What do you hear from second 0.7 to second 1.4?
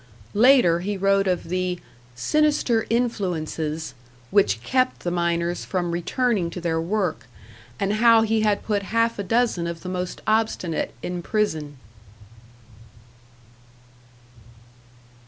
he wrote